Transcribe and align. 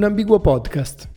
Un 0.00 0.06
ambiguo 0.06 0.40
podcast. 0.40 1.10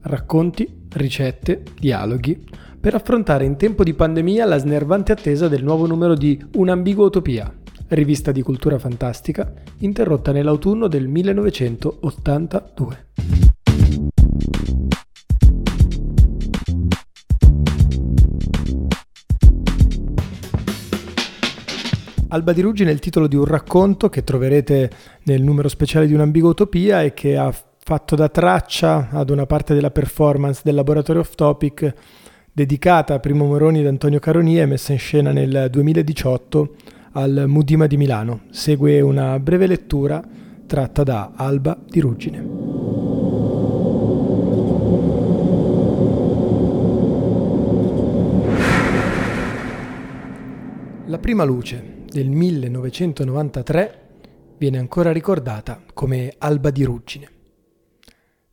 Racconti, 0.00 0.88
ricette, 0.94 1.62
dialoghi 1.78 2.44
per 2.80 2.96
affrontare 2.96 3.44
in 3.44 3.56
tempo 3.56 3.84
di 3.84 3.94
pandemia 3.94 4.44
la 4.44 4.58
snervante 4.58 5.12
attesa 5.12 5.46
del 5.46 5.62
nuovo 5.62 5.86
numero 5.86 6.14
di 6.14 6.36
Un'ambigua 6.54 7.06
utopia, 7.06 7.54
rivista 7.86 8.32
di 8.32 8.42
cultura 8.42 8.80
fantastica 8.80 9.52
interrotta 9.78 10.32
nell'autunno 10.32 10.88
del 10.88 11.06
1982. 11.06 13.04
Alba 22.30 22.52
di 22.52 22.60
Ruggine 22.60 22.90
è 22.90 22.92
il 22.92 22.98
titolo 22.98 23.28
di 23.28 23.36
un 23.36 23.44
racconto 23.44 24.08
che 24.08 24.24
troverete 24.24 24.90
nel 25.22 25.42
numero 25.42 25.68
speciale 25.68 26.08
di 26.08 26.12
Un'ambigua 26.12 26.50
utopia 26.50 27.02
e 27.02 27.14
che 27.14 27.36
ha 27.36 27.52
fatto 27.88 28.16
da 28.16 28.28
traccia 28.28 29.10
ad 29.12 29.30
una 29.30 29.46
parte 29.46 29.72
della 29.72 29.92
performance 29.92 30.62
del 30.64 30.74
Laboratorio 30.74 31.20
of 31.20 31.36
Topic 31.36 31.94
dedicata 32.52 33.14
a 33.14 33.20
Primo 33.20 33.44
Moroni 33.44 33.78
ed 33.78 33.86
Antonio 33.86 34.18
Caronia 34.18 34.62
e 34.62 34.66
messa 34.66 34.90
in 34.90 34.98
scena 34.98 35.30
nel 35.30 35.68
2018 35.70 36.74
al 37.12 37.44
Mudima 37.46 37.86
di 37.86 37.96
Milano. 37.96 38.40
Segue 38.50 39.00
una 39.00 39.38
breve 39.38 39.68
lettura 39.68 40.20
tratta 40.66 41.04
da 41.04 41.34
Alba 41.36 41.78
di 41.88 42.00
Ruggine. 42.00 42.44
La 51.06 51.18
prima 51.18 51.44
luce 51.44 52.02
del 52.10 52.30
1993 52.30 54.00
viene 54.58 54.78
ancora 54.78 55.12
ricordata 55.12 55.80
come 55.94 56.34
Alba 56.36 56.70
di 56.70 56.82
Ruggine. 56.82 57.34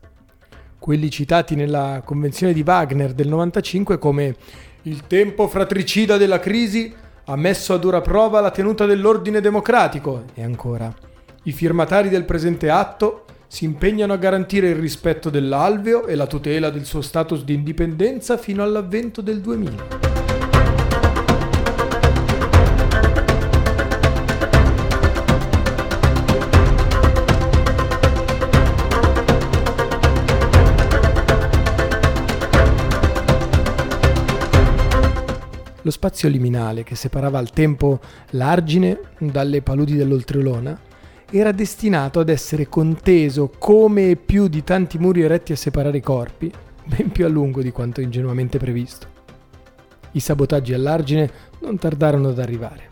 Quelli 0.79 1.11
citati 1.11 1.55
nella 1.55 2.03
Convenzione 2.05 2.53
di 2.53 2.63
Wagner 2.65 3.13
del 3.13 3.29
95 3.29 3.99
come 3.99 4.37
il 4.83 5.07
tempo 5.07 5.49
fratricida 5.49 6.17
della 6.17 6.39
crisi 6.39 6.95
ha 7.25 7.37
messo 7.37 7.75
a 7.75 7.79
dura 7.79 8.01
prova 8.01 8.41
la 8.41 8.51
tenuta 8.51 8.87
dell'ordine 8.87 9.41
democratico 9.41 10.25
e 10.35 10.43
ancora 10.43 10.95
i 11.43 11.53
firmatari 11.53 12.09
del 12.09 12.25
presente 12.25 12.71
atto 12.71 13.25
si 13.49 13.65
impegnano 13.65 14.13
a 14.13 14.19
garantire 14.19 14.69
il 14.69 14.77
rispetto 14.77 15.31
dell'alveo 15.31 16.07
e 16.07 16.15
la 16.15 16.27
tutela 16.27 16.69
del 16.69 16.85
suo 16.85 17.01
status 17.01 17.45
di 17.45 17.55
indipendenza 17.55 18.37
fino 18.37 18.63
all'avvento 18.63 19.23
del 19.23 19.41
2000. 19.41 20.07
Lo 35.83 35.95
spazio 35.95 36.29
liminale 36.29 36.83
che 36.83 36.95
separava 36.95 37.39
al 37.39 37.51
tempo 37.51 37.99
l'argine 38.33 38.99
dalle 39.19 39.63
paludi 39.63 39.97
dell'oltrelona 39.97 40.79
era 41.31 41.53
destinato 41.53 42.21
ad 42.21 42.31
essere 42.31 42.69
conteso 42.69 43.53
come 43.59 44.11
e 44.11 44.17
più 44.17 44.49
di 44.49 44.65
tanti 44.65 44.99
muri 44.99 45.21
eretti 45.21 45.53
a 45.53 45.57
separare 45.57 45.99
i 45.99 46.03
corpi, 46.03 46.51
ben 46.85 47.11
più 47.11 47.27
a 47.27 47.29
lungo 47.29 47.61
di 47.61 47.71
quanto 47.71 48.01
ingenuamente 48.01 48.59
previsto. 48.59 49.07
I 50.13 50.21
sabotaggi 50.21 50.73
all'argine 50.73 51.31
non 51.61 51.77
tardarono 51.77 52.29
ad 52.29 52.39
arrivare. 52.39 52.89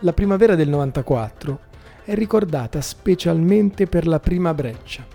La 0.00 0.12
primavera 0.12 0.54
del 0.54 0.68
94 0.68 1.60
è 2.04 2.14
ricordata 2.14 2.82
specialmente 2.82 3.86
per 3.86 4.06
la 4.06 4.20
prima 4.20 4.52
breccia, 4.52 5.06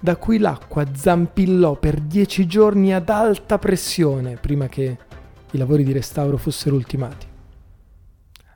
da 0.00 0.16
cui 0.16 0.38
l'acqua 0.38 0.84
zampillò 0.92 1.76
per 1.76 2.00
dieci 2.00 2.46
giorni 2.46 2.92
ad 2.92 3.08
alta 3.08 3.58
pressione 3.58 4.36
prima 4.36 4.66
che 4.66 4.98
i 5.52 5.56
lavori 5.56 5.84
di 5.84 5.92
restauro 5.92 6.36
fossero 6.36 6.74
ultimati. 6.74 7.26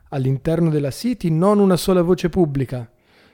All'interno 0.09 0.69
della 0.69 0.91
City 0.91 1.29
non 1.29 1.59
una 1.59 1.77
sola 1.77 2.01
voce 2.01 2.27
pubblica, 2.27 2.89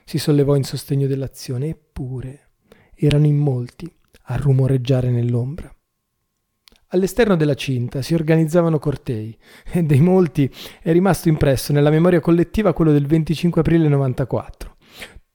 si 0.08 0.16
sollevò 0.16 0.56
in 0.56 0.64
sostegno 0.64 1.06
dell'azione, 1.06 1.68
eppure 1.68 2.52
erano 2.94 3.26
in 3.26 3.36
molti 3.36 3.94
a 4.28 4.36
rumoreggiare 4.36 5.10
nell'ombra. 5.10 5.70
All'esterno 6.86 7.36
della 7.36 7.52
cinta 7.52 8.00
si 8.00 8.14
organizzavano 8.14 8.78
cortei 8.78 9.36
e 9.70 9.82
dei 9.82 10.00
molti 10.00 10.50
è 10.80 10.92
rimasto 10.92 11.28
impresso 11.28 11.74
nella 11.74 11.90
memoria 11.90 12.20
collettiva 12.20 12.72
quello 12.72 12.92
del 12.92 13.06
25 13.06 13.60
aprile 13.60 13.86
94. 13.86 14.76